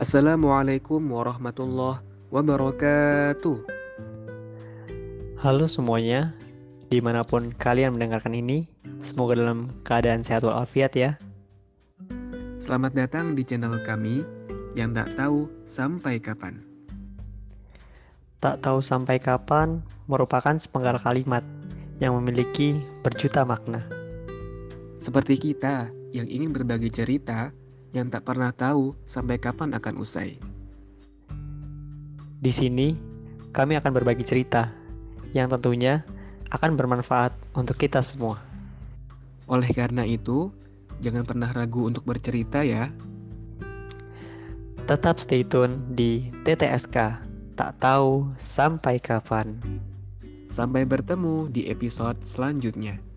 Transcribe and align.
Assalamualaikum 0.00 1.12
warahmatullahi 1.12 2.00
wabarakatuh. 2.32 3.68
Halo 5.44 5.68
semuanya, 5.68 6.32
di 6.88 7.04
mana 7.04 7.20
pun 7.20 7.52
kalian 7.52 7.92
mendengarkan 7.92 8.32
ini, 8.32 8.64
semoga 9.04 9.36
dalam 9.36 9.68
keadaan 9.84 10.24
sehat 10.24 10.40
walafiat 10.40 10.96
ya. 10.96 11.20
Selamat 12.64 12.96
datang 12.96 13.36
di 13.36 13.44
channel 13.44 13.76
kami 13.84 14.24
yang 14.72 14.96
tak 14.96 15.12
tahu 15.20 15.52
sampai 15.68 16.16
kapan. 16.16 16.64
Tak 18.40 18.64
tahu 18.64 18.80
sampai 18.80 19.20
kapan 19.20 19.84
merupakan 20.08 20.56
sepenggal 20.56 20.96
kalimat 20.96 21.44
yang 22.00 22.16
memiliki 22.16 22.72
berjuta 23.04 23.44
makna. 23.44 23.84
Seperti 24.96 25.36
kita 25.36 25.92
yang 26.16 26.24
ingin 26.24 26.56
berbagi 26.56 26.88
cerita 26.88 27.52
yang 27.90 28.06
tak 28.10 28.26
pernah 28.26 28.54
tahu 28.54 28.94
sampai 29.06 29.38
kapan 29.38 29.74
akan 29.74 29.94
usai. 29.98 30.38
Di 32.40 32.52
sini, 32.54 32.94
kami 33.50 33.76
akan 33.76 33.92
berbagi 33.92 34.24
cerita 34.24 34.70
yang 35.34 35.50
tentunya 35.50 36.06
akan 36.50 36.74
bermanfaat 36.78 37.34
untuk 37.54 37.78
kita 37.78 38.02
semua. 38.02 38.38
Oleh 39.50 39.70
karena 39.74 40.06
itu, 40.06 40.50
jangan 41.02 41.26
pernah 41.26 41.50
ragu 41.50 41.90
untuk 41.90 42.06
bercerita 42.06 42.62
ya. 42.62 42.90
Tetap 44.86 45.22
stay 45.22 45.46
tune 45.46 45.78
di 45.94 46.30
TTSK, 46.46 46.96
tak 47.54 47.70
tahu 47.78 48.30
sampai 48.38 48.98
kapan. 48.98 49.58
Sampai 50.50 50.82
bertemu 50.82 51.46
di 51.46 51.70
episode 51.70 52.18
selanjutnya. 52.26 53.09